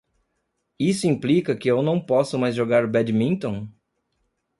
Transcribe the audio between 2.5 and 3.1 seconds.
jogar